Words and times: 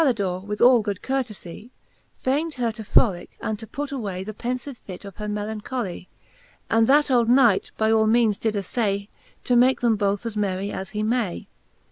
IX 0.01 0.05
But 0.07 0.15
Calldore 0.17 0.45
with 0.47 0.61
all 0.61 0.81
good 0.81 1.01
coiirtefie 1.03 1.69
Fain'd 2.17 2.55
her 2.55 2.71
to 2.71 2.81
frolicke, 2.83 3.37
and 3.39 3.59
to 3.59 3.67
put 3.67 3.91
away 3.91 4.23
The 4.23 4.33
penfive 4.33 4.77
fit 4.77 5.05
of 5.05 5.17
her 5.17 5.27
melancholic; 5.27 6.07
And 6.71 6.87
that 6.87 7.11
old 7.11 7.29
Knight 7.29 7.69
by 7.77 7.91
all 7.91 8.07
meanes 8.07 8.39
did 8.39 8.55
aflay. 8.55 9.09
To 9.43 9.55
make 9.55 9.81
them 9.81 9.97
both 9.97 10.25
as 10.25 10.35
merry 10.35 10.71
as 10.71 10.89
he 10.89 11.03
may. 11.03 11.45